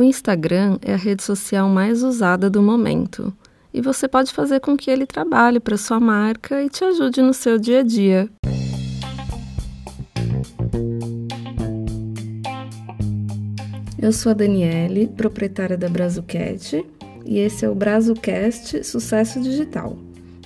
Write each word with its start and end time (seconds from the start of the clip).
O 0.00 0.02
Instagram 0.02 0.78
é 0.80 0.94
a 0.94 0.96
rede 0.96 1.22
social 1.22 1.68
mais 1.68 2.02
usada 2.02 2.48
do 2.48 2.62
momento 2.62 3.30
e 3.70 3.82
você 3.82 4.08
pode 4.08 4.32
fazer 4.32 4.58
com 4.58 4.74
que 4.74 4.90
ele 4.90 5.04
trabalhe 5.04 5.60
para 5.60 5.76
sua 5.76 6.00
marca 6.00 6.62
e 6.62 6.70
te 6.70 6.82
ajude 6.82 7.20
no 7.20 7.34
seu 7.34 7.58
dia 7.58 7.80
a 7.80 7.82
dia. 7.82 8.26
Eu 14.00 14.10
sou 14.10 14.30
a 14.30 14.34
Daniele, 14.34 15.06
proprietária 15.06 15.76
da 15.76 15.90
Brazucat, 15.90 16.82
e 17.26 17.38
esse 17.38 17.66
é 17.66 17.68
o 17.68 17.74
Brazucast 17.74 18.82
Sucesso 18.82 19.38
Digital, 19.38 19.98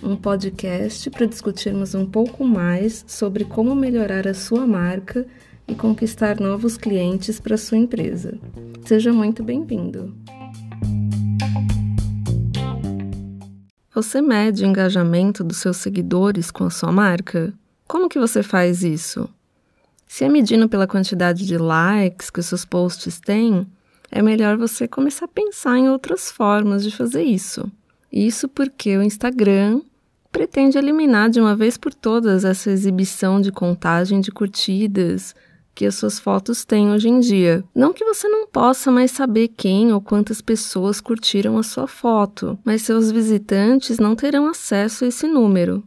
um 0.03 0.17
podcast 0.17 1.09
para 1.11 1.27
discutirmos 1.27 1.95
um 1.95 2.05
pouco 2.05 2.45
mais 2.45 3.05
sobre 3.07 3.45
como 3.45 3.73
melhorar 3.77 4.27
a 4.27 4.35
sua 4.35 4.67
marca 4.67 5.25
e 5.69 5.77
conquistar 5.77 6.41
novos 6.41 6.77
clientes 6.77 7.39
para 7.39 7.57
sua 7.57 7.79
empresa. 7.79 8.37
Seja 8.85 9.15
muito 9.15 9.43
bem-vindo. 9.43 10.15
Você 13.95 14.21
mede 14.21 14.63
o 14.63 14.67
engajamento 14.67 15.43
dos 15.43 15.57
seus 15.57 15.79
seguidores 15.79 16.51
com 16.51 16.65
a 16.65 16.71
sua 16.71 16.93
marca? 16.93 17.55
Como 17.89 18.11
que 18.11 18.19
você 18.19 18.43
faz 18.43 18.85
isso? 18.85 19.27
Se 20.07 20.25
é 20.25 20.29
medindo 20.29 20.69
pela 20.69 20.87
quantidade 20.87 21.47
de 21.47 21.57
likes 21.57 22.29
que 22.29 22.41
os 22.41 22.47
seus 22.47 22.67
posts 22.67 23.19
têm, 23.19 23.67
é 24.11 24.21
melhor 24.21 24.59
você 24.59 24.87
começar 24.87 25.25
a 25.25 25.29
pensar 25.29 25.79
em 25.79 25.89
outras 25.89 26.31
formas 26.31 26.85
de 26.85 26.95
fazer 26.95 27.23
isso. 27.23 27.73
Isso 28.13 28.51
porque 28.51 28.99
o 28.99 29.03
Instagram 29.03 29.81
pretende 30.31 30.77
eliminar 30.77 31.31
de 31.31 31.41
uma 31.41 31.57
vez 31.57 31.79
por 31.79 31.95
todas 31.95 32.45
essa 32.45 32.71
exibição 32.71 33.41
de 33.41 33.51
contagem 33.51 34.21
de 34.21 34.31
curtidas, 34.31 35.35
que 35.75 35.85
as 35.85 35.97
suas 35.97 36.19
fotos 36.19 36.65
têm 36.65 36.91
hoje 36.91 37.09
em 37.09 37.19
dia. 37.19 37.65
Não 37.75 37.93
que 37.93 38.05
você 38.05 38.29
não 38.29 38.47
possa 38.47 38.91
mais 38.91 39.11
saber 39.11 39.49
quem 39.49 39.93
ou 39.93 40.01
quantas 40.01 40.41
pessoas 40.41 41.01
curtiram 41.01 41.59
a 41.59 41.63
sua 41.63 41.87
foto, 41.87 42.59
mas 42.65 42.83
seus 42.83 43.11
visitantes 43.11 43.99
não 43.99 44.15
terão 44.15 44.47
acesso 44.47 45.05
a 45.05 45.09
esse 45.09 45.27
número. 45.27 45.83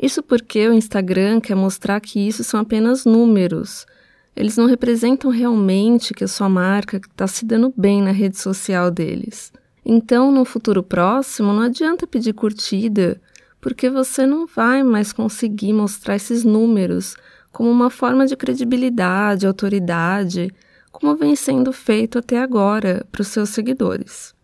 Isso 0.00 0.22
porque 0.22 0.68
o 0.68 0.72
Instagram 0.72 1.40
quer 1.40 1.54
mostrar 1.54 2.00
que 2.00 2.20
isso 2.20 2.42
são 2.42 2.60
apenas 2.60 3.04
números. 3.04 3.86
Eles 4.34 4.56
não 4.56 4.66
representam 4.66 5.30
realmente 5.30 6.12
que 6.12 6.24
a 6.24 6.28
sua 6.28 6.48
marca 6.48 6.98
está 6.98 7.26
se 7.26 7.44
dando 7.44 7.72
bem 7.76 8.02
na 8.02 8.10
rede 8.10 8.38
social 8.38 8.90
deles. 8.90 9.52
Então, 9.84 10.32
no 10.32 10.44
futuro 10.44 10.82
próximo, 10.82 11.52
não 11.52 11.62
adianta 11.62 12.06
pedir 12.06 12.34
curtida, 12.34 13.20
porque 13.60 13.88
você 13.88 14.26
não 14.26 14.46
vai 14.46 14.82
mais 14.82 15.12
conseguir 15.12 15.72
mostrar 15.72 16.16
esses 16.16 16.44
números 16.44 17.16
como 17.56 17.70
uma 17.70 17.88
forma 17.88 18.26
de 18.26 18.36
credibilidade, 18.36 19.46
autoridade, 19.46 20.54
como 20.92 21.16
vem 21.16 21.34
sendo 21.34 21.72
feito 21.72 22.18
até 22.18 22.38
agora 22.38 23.06
para 23.10 23.22
os 23.22 23.28
seus 23.28 23.48
seguidores. 23.48 24.34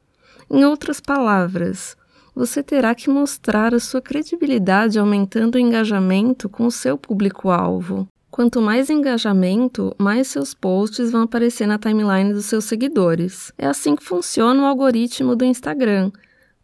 Em 0.50 0.64
outras 0.64 0.98
palavras, 0.98 1.94
você 2.34 2.62
terá 2.62 2.94
que 2.94 3.10
mostrar 3.10 3.74
a 3.74 3.78
sua 3.78 4.00
credibilidade 4.00 4.98
aumentando 4.98 5.56
o 5.56 5.58
engajamento 5.58 6.48
com 6.48 6.64
o 6.64 6.70
seu 6.70 6.96
público-alvo. 6.96 8.08
Quanto 8.30 8.62
mais 8.62 8.88
engajamento, 8.88 9.94
mais 9.98 10.28
seus 10.28 10.54
posts 10.54 11.12
vão 11.12 11.20
aparecer 11.20 11.66
na 11.66 11.78
timeline 11.78 12.32
dos 12.32 12.46
seus 12.46 12.64
seguidores. 12.64 13.52
É 13.58 13.66
assim 13.66 13.94
que 13.94 14.02
funciona 14.02 14.62
o 14.62 14.64
algoritmo 14.64 15.36
do 15.36 15.44
Instagram. 15.44 16.10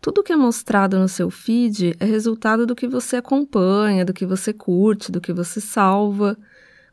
Tudo 0.01 0.23
que 0.23 0.33
é 0.33 0.37
mostrado 0.37 0.99
no 0.99 1.09
seu 1.09 1.29
feed 1.29 1.97
é 1.99 2.05
resultado 2.05 2.67
do 2.67 2.75
que 2.77 2.87
você 2.87 3.17
acompanha, 3.17 4.05
do 4.05 4.13
que 4.13 4.25
você 4.25 4.53
curte, 4.53 5.11
do 5.11 5.21
que 5.21 5.33
você 5.33 5.61
salva. 5.61 6.37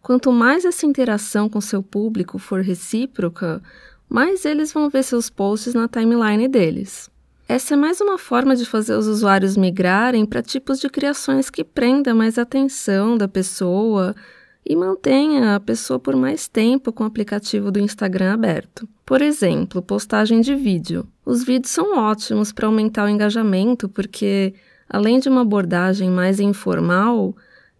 Quanto 0.01 0.31
mais 0.31 0.65
essa 0.65 0.85
interação 0.85 1.47
com 1.47 1.61
seu 1.61 1.83
público 1.83 2.39
for 2.39 2.61
recíproca, 2.61 3.61
mais 4.09 4.43
eles 4.45 4.73
vão 4.73 4.89
ver 4.89 5.03
seus 5.03 5.29
posts 5.29 5.73
na 5.73 5.87
timeline 5.87 6.47
deles. 6.47 7.09
Essa 7.47 7.75
é 7.75 7.77
mais 7.77 8.01
uma 8.01 8.17
forma 8.17 8.55
de 8.55 8.65
fazer 8.65 8.95
os 8.95 9.05
usuários 9.05 9.55
migrarem 9.55 10.25
para 10.25 10.41
tipos 10.41 10.79
de 10.79 10.89
criações 10.89 11.47
que 11.47 11.63
prendam 11.63 12.15
mais 12.15 12.39
a 12.39 12.41
atenção 12.41 13.15
da 13.15 13.27
pessoa 13.27 14.15
e 14.65 14.75
mantenha 14.75 15.55
a 15.55 15.59
pessoa 15.59 15.99
por 15.99 16.15
mais 16.15 16.47
tempo 16.47 16.91
com 16.91 17.03
o 17.03 17.07
aplicativo 17.07 17.71
do 17.71 17.79
Instagram 17.79 18.33
aberto. 18.33 18.87
Por 19.05 19.21
exemplo, 19.21 19.81
postagem 19.81 20.41
de 20.41 20.55
vídeo. 20.55 21.07
Os 21.23 21.43
vídeos 21.43 21.71
são 21.71 21.97
ótimos 21.97 22.51
para 22.51 22.65
aumentar 22.65 23.05
o 23.05 23.09
engajamento 23.09 23.87
porque, 23.87 24.55
além 24.89 25.19
de 25.19 25.29
uma 25.29 25.41
abordagem 25.41 26.09
mais 26.09 26.39
informal, 26.39 27.35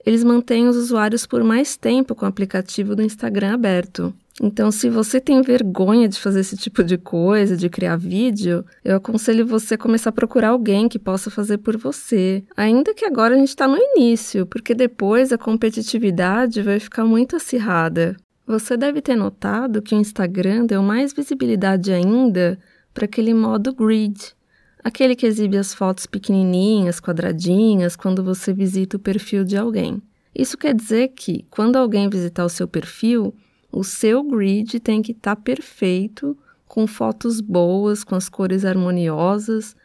eles 0.06 0.24
mantêm 0.24 0.68
os 0.68 0.78
usuários 0.78 1.26
por 1.26 1.44
mais 1.44 1.76
tempo 1.76 2.14
com 2.14 2.26
o 2.26 2.30
aplicativo 2.30 2.96
do 2.96 3.02
Instagram 3.02 3.56
aberto. 3.56 4.14
Então, 4.42 4.70
se 4.70 4.90
você 4.90 5.22
tem 5.22 5.42
vergonha 5.42 6.10
de 6.10 6.20
fazer 6.20 6.42
esse 6.42 6.58
tipo 6.58 6.84
de 6.84 6.98
coisa, 6.98 7.56
de 7.56 7.70
criar 7.70 7.96
vídeo, 7.96 8.66
eu 8.84 8.98
aconselho 8.98 9.48
você 9.48 9.78
começar 9.78 10.10
a 10.10 10.14
procurar 10.14 10.50
alguém 10.50 10.90
que 10.90 11.00
possa 11.00 11.32
fazer 11.32 11.60
por 11.60 11.78
você. 11.78 12.44
Ainda 12.56 12.94
que 12.94 13.06
agora 13.06 13.34
a 13.34 13.38
gente 13.38 13.50
está 13.50 13.66
no 13.66 13.78
início, 13.78 14.46
porque 14.46 14.76
depois 14.76 15.32
a 15.32 15.38
competitividade 15.38 16.62
vai 16.62 16.80
ficar 16.82 17.06
muito 17.06 17.38
acirrada. 17.38 18.18
Você 18.46 18.76
deve 18.76 19.02
ter 19.02 19.16
notado 19.16 19.82
que 19.82 19.96
o 19.96 20.00
Instagram 20.00 20.66
deu 20.66 20.84
mais 20.84 21.14
visibilidade 21.14 21.94
ainda 21.94 22.60
para 22.94 23.06
aquele 23.06 23.34
modo 23.34 23.74
grid, 23.74 24.36
aquele 24.84 25.16
que 25.16 25.26
exibe 25.26 25.58
as 25.58 25.74
fotos 25.74 26.06
pequenininhas, 26.06 27.00
quadradinhas, 27.00 27.96
quando 27.96 28.22
você 28.22 28.54
visita 28.54 28.98
o 28.98 29.00
perfil 29.00 29.46
de 29.46 29.58
alguém. 29.58 30.02
Isso 30.36 30.58
quer 30.58 30.76
dizer 30.76 31.14
que, 31.16 31.46
quando 31.50 31.78
alguém 31.78 32.10
visitar 32.10 32.46
o 32.46 32.50
seu 32.50 32.68
perfil, 32.68 33.34
o 33.72 33.84
seu 33.84 34.24
grid 34.24 34.80
tem 34.80 35.02
que 35.02 35.12
estar 35.12 35.36
tá 35.36 35.42
perfeito, 35.42 36.38
com 36.68 36.88
fotos 36.88 37.42
boas, 37.42 38.04
com 38.04 38.16
as 38.16 38.28
cores 38.28 38.66
harmoniosas, 38.66 39.76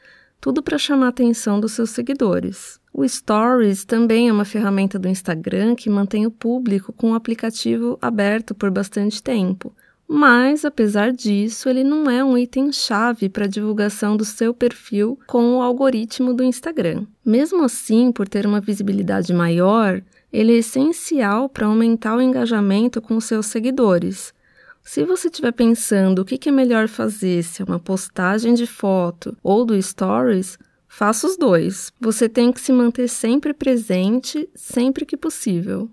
tudo 0.41 0.63
para 0.63 0.79
chamar 0.79 1.07
a 1.07 1.11
atenção 1.11 1.61
dos 1.61 1.73
seus 1.73 1.91
seguidores. 1.91 2.81
O 2.93 3.07
Stories 3.07 3.85
também 3.85 4.29
é 4.29 4.33
uma 4.33 4.45
ferramenta 4.45 4.99
do 4.99 5.09
Instagram 5.09 5.75
que 5.75 5.91
mantém 5.91 6.27
o 6.27 6.31
público 6.31 6.93
com 6.93 7.13
o 7.13 7.15
aplicativo 7.15 7.99
aberto 8.01 8.55
por 8.55 8.71
bastante 8.71 9.23
tempo. 9.23 9.75
Mas, 10.12 10.65
apesar 10.65 11.12
disso, 11.12 11.69
ele 11.69 11.84
não 11.84 12.10
é 12.10 12.25
um 12.25 12.37
item-chave 12.37 13.28
para 13.28 13.44
a 13.44 13.48
divulgação 13.48 14.16
do 14.16 14.25
seu 14.25 14.53
perfil 14.53 15.16
com 15.25 15.54
o 15.56 15.62
algoritmo 15.62 16.34
do 16.34 16.43
Instagram. 16.43 17.06
Mesmo 17.25 17.62
assim, 17.62 18.10
por 18.10 18.28
ter 18.28 18.44
uma 18.44 18.60
visibilidade 18.60 19.32
maior, 19.32 20.03
ele 20.32 20.53
é 20.53 20.59
essencial 20.59 21.48
para 21.48 21.66
aumentar 21.66 22.16
o 22.16 22.21
engajamento 22.21 23.00
com 23.00 23.21
seus 23.21 23.47
seguidores. 23.47 24.34
Se 24.82 25.04
você 25.04 25.28
estiver 25.28 25.53
pensando 25.53 26.22
o 26.22 26.25
que 26.25 26.48
é 26.48 26.53
melhor 26.53 26.88
fazer, 26.88 27.44
se 27.44 27.62
é 27.62 27.65
uma 27.65 27.78
postagem 27.78 28.53
de 28.53 28.66
foto 28.66 29.37
ou 29.44 29.65
do 29.65 29.81
Stories, 29.81 30.59
faça 30.88 31.25
os 31.25 31.37
dois. 31.37 31.92
Você 32.00 32.28
tem 32.28 32.50
que 32.50 32.60
se 32.60 32.72
manter 32.72 33.06
sempre 33.06 33.54
presente, 33.54 34.48
sempre 34.56 35.06
que 35.06 35.16
possível. 35.16 35.88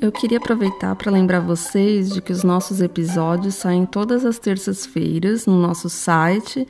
Eu 0.00 0.12
queria 0.12 0.38
aproveitar 0.38 0.94
para 0.94 1.10
lembrar 1.10 1.40
vocês 1.40 2.10
de 2.10 2.22
que 2.22 2.32
os 2.32 2.44
nossos 2.44 2.80
episódios 2.80 3.56
saem 3.56 3.84
todas 3.84 4.24
as 4.24 4.38
terças-feiras 4.38 5.44
no 5.44 5.60
nosso 5.60 5.88
site, 5.88 6.68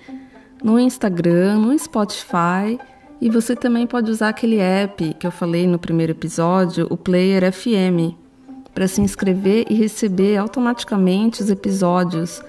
no 0.65 0.81
Instagram, 0.81 1.59
no 1.59 1.79
Spotify 1.79 2.79
e 3.21 3.29
você 3.29 3.55
também 3.55 3.87
pode 3.87 4.11
usar 4.11 4.31
aquele 4.31 4.59
app 4.59 5.13
que 5.15 5.27
eu 5.27 5.31
falei 5.31 5.67
no 5.67 5.79
primeiro 5.79 6.13
episódio, 6.13 6.87
o 6.89 6.97
Player 6.97 7.53
FM, 7.53 8.17
para 8.73 8.89
se 8.89 9.03
inscrever 9.03 9.67
e 9.69 9.75
receber 9.75 10.39
automaticamente 10.39 11.43
os 11.43 11.51
episódios 11.51 12.41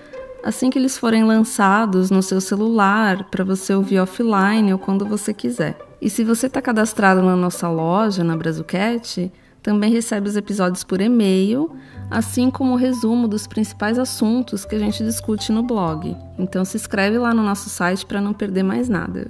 assim 0.41 0.69
que 0.69 0.79
eles 0.79 0.97
forem 0.97 1.25
lançados 1.25 2.09
no 2.09 2.23
seu 2.23 2.40
celular 2.40 3.25
para 3.29 3.44
você 3.44 3.73
ouvir 3.73 4.00
offline 4.00 4.72
ou 4.72 4.79
quando 4.79 5.06
você 5.06 5.34
quiser. 5.34 5.78
E 6.01 6.09
se 6.09 6.23
você 6.23 6.47
está 6.47 6.61
cadastrado 6.61 7.22
na 7.22 7.35
nossa 7.35 7.67
loja, 7.67 8.23
na 8.23 8.38
Brazucat, 8.38 9.29
também 9.62 9.92
recebe 9.92 10.28
os 10.28 10.36
episódios 10.36 10.84
por 10.84 11.02
e-mail, 11.02 11.72
assim 12.09 12.50
como 12.50 12.74
o 12.74 12.78
resumo 12.78 13.28
dos 13.28 13.46
principais 13.46 14.00
assuntos 14.00 14.66
que 14.66 14.76
a 14.76 14.79
gente 14.79 15.03
discute 15.03 15.52
no 15.52 15.64
blog. 15.64 16.16
Então 16.38 16.64
se 16.64 16.78
inscreve 16.78 17.17
lá 17.17 17.34
no 17.34 17.44
nosso 17.44 17.70
site 17.70 18.06
para 18.06 18.22
não 18.22 18.34
perder 18.34 18.64
mais 18.64 18.88
nada. 18.88 19.29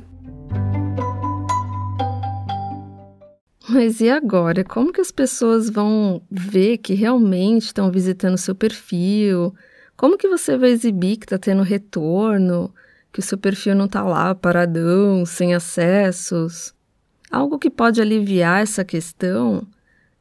Mas 3.68 4.02
e 4.02 4.10
agora? 4.10 4.64
Como 4.64 4.92
que 4.92 5.02
as 5.02 5.12
pessoas 5.12 5.70
vão 5.70 6.22
ver 6.30 6.80
que 6.80 6.96
realmente 6.96 7.66
estão 7.66 7.92
visitando 7.92 8.38
seu 8.38 8.56
perfil? 8.56 9.54
Como 9.96 10.18
que 10.18 10.28
você 10.28 10.58
vai 10.58 10.70
exibir 10.70 11.18
que 11.18 11.26
está 11.26 11.38
tendo 11.38 11.62
retorno, 11.62 12.74
que 13.14 13.20
o 13.20 13.24
seu 13.24 13.38
perfil 13.38 13.76
não 13.76 13.86
está 13.86 14.02
lá 14.02 14.34
paradão, 14.34 15.24
sem 15.24 15.54
acessos? 15.54 16.74
Algo 17.30 17.60
que 17.60 17.70
pode 17.70 18.02
aliviar 18.02 18.64
essa 18.64 18.84
questão 18.84 19.68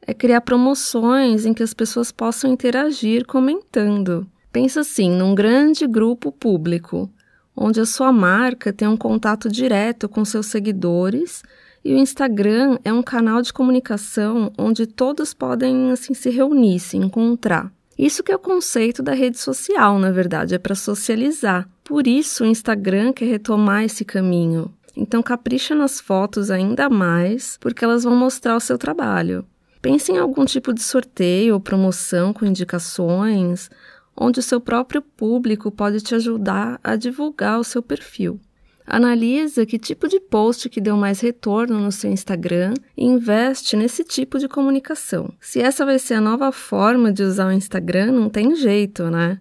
é 0.09 0.13
criar 0.13 0.41
promoções 0.41 1.45
em 1.45 1.53
que 1.53 1.61
as 1.61 1.71
pessoas 1.71 2.11
possam 2.11 2.51
interagir 2.51 3.27
comentando. 3.27 4.25
Pensa 4.51 4.79
assim, 4.79 5.11
num 5.11 5.35
grande 5.35 5.85
grupo 5.85 6.31
público, 6.31 7.07
onde 7.55 7.79
a 7.79 7.85
sua 7.85 8.11
marca 8.11 8.73
tem 8.73 8.87
um 8.87 8.97
contato 8.97 9.47
direto 9.47 10.09
com 10.09 10.25
seus 10.25 10.47
seguidores 10.47 11.43
e 11.85 11.93
o 11.93 11.97
Instagram 11.97 12.79
é 12.83 12.91
um 12.91 13.03
canal 13.03 13.39
de 13.43 13.53
comunicação 13.53 14.51
onde 14.57 14.87
todos 14.87 15.31
podem 15.31 15.91
assim 15.91 16.15
se 16.15 16.31
reunir, 16.31 16.79
se 16.79 16.97
encontrar. 16.97 17.71
Isso 17.95 18.23
que 18.23 18.31
é 18.31 18.35
o 18.35 18.39
conceito 18.39 19.03
da 19.03 19.13
rede 19.13 19.37
social, 19.37 19.99
na 19.99 20.09
verdade, 20.09 20.55
é 20.55 20.57
para 20.57 20.73
socializar. 20.73 21.69
Por 21.83 22.07
isso 22.07 22.43
o 22.43 22.47
Instagram 22.47 23.13
quer 23.13 23.25
retomar 23.25 23.83
esse 23.83 24.03
caminho. 24.03 24.73
Então 24.97 25.21
capricha 25.21 25.75
nas 25.75 26.01
fotos 26.01 26.49
ainda 26.49 26.89
mais, 26.89 27.59
porque 27.61 27.85
elas 27.85 28.03
vão 28.03 28.15
mostrar 28.15 28.55
o 28.55 28.59
seu 28.59 28.75
trabalho. 28.75 29.45
Pense 29.81 30.11
em 30.11 30.17
algum 30.17 30.43
tipo 30.45 30.73
de 30.73 30.81
sorteio 30.81 31.53
ou 31.53 31.59
promoção 31.59 32.33
com 32.33 32.45
indicações, 32.45 33.69
onde 34.15 34.39
o 34.39 34.43
seu 34.43 34.59
próprio 34.59 35.01
público 35.01 35.71
pode 35.71 36.01
te 36.01 36.13
ajudar 36.13 36.79
a 36.83 36.95
divulgar 36.95 37.59
o 37.59 37.63
seu 37.63 37.81
perfil. 37.81 38.39
Analisa 38.85 39.67
que 39.67 39.77
tipo 39.77 40.07
de 40.07 40.19
post 40.19 40.67
que 40.67 40.81
deu 40.81 40.97
mais 40.97 41.19
retorno 41.21 41.79
no 41.79 41.91
seu 41.91 42.11
Instagram 42.11 42.73
e 42.97 43.05
investe 43.05 43.77
nesse 43.77 44.03
tipo 44.03 44.39
de 44.39 44.47
comunicação. 44.47 45.31
Se 45.39 45.61
essa 45.61 45.85
vai 45.85 45.99
ser 45.99 46.15
a 46.15 46.21
nova 46.21 46.51
forma 46.51 47.13
de 47.13 47.21
usar 47.21 47.47
o 47.47 47.51
Instagram, 47.51 48.11
não 48.11 48.29
tem 48.29 48.55
jeito, 48.55 49.09
né? 49.11 49.39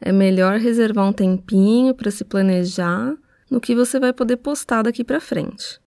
É 0.00 0.12
melhor 0.12 0.58
reservar 0.58 1.06
um 1.06 1.12
tempinho 1.12 1.94
para 1.94 2.10
se 2.10 2.24
planejar 2.24 3.14
no 3.48 3.60
que 3.60 3.74
você 3.74 4.00
vai 4.00 4.12
poder 4.12 4.36
postar 4.36 4.82
daqui 4.82 5.04
para 5.04 5.20
frente. 5.20 5.80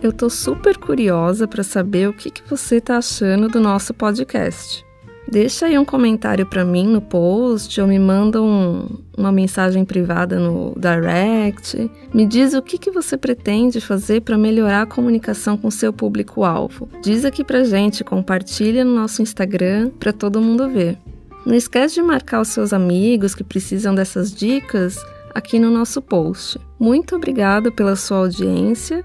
Eu 0.00 0.12
tô 0.12 0.30
super 0.30 0.76
curiosa 0.76 1.48
para 1.48 1.64
saber 1.64 2.08
o 2.08 2.12
que, 2.12 2.30
que 2.30 2.48
você 2.48 2.80
tá 2.80 2.98
achando 2.98 3.48
do 3.48 3.58
nosso 3.58 3.92
podcast. 3.92 4.86
Deixa 5.30 5.66
aí 5.66 5.76
um 5.76 5.84
comentário 5.84 6.46
para 6.46 6.64
mim 6.64 6.86
no 6.86 7.02
post 7.02 7.80
ou 7.80 7.86
me 7.86 7.98
manda 7.98 8.40
um, 8.40 8.86
uma 9.16 9.32
mensagem 9.32 9.84
privada 9.84 10.38
no 10.38 10.72
direct. 10.78 11.90
Me 12.14 12.24
diz 12.24 12.54
o 12.54 12.62
que, 12.62 12.78
que 12.78 12.92
você 12.92 13.16
pretende 13.16 13.80
fazer 13.80 14.22
para 14.22 14.38
melhorar 14.38 14.82
a 14.82 14.86
comunicação 14.86 15.56
com 15.56 15.68
seu 15.68 15.92
público-alvo. 15.92 16.88
Diz 17.02 17.24
aqui 17.24 17.42
pra 17.42 17.64
gente, 17.64 18.04
compartilha 18.04 18.84
no 18.84 18.94
nosso 18.94 19.20
Instagram 19.20 19.90
para 19.98 20.12
todo 20.12 20.40
mundo 20.40 20.70
ver. 20.70 20.96
Não 21.44 21.54
esquece 21.54 21.96
de 21.96 22.02
marcar 22.02 22.40
os 22.40 22.48
seus 22.48 22.72
amigos 22.72 23.34
que 23.34 23.42
precisam 23.42 23.94
dessas 23.94 24.32
dicas 24.32 24.96
aqui 25.34 25.58
no 25.58 25.70
nosso 25.70 26.00
post. 26.00 26.58
Muito 26.78 27.16
obrigada 27.16 27.70
pela 27.72 27.96
sua 27.96 28.18
audiência 28.18 29.04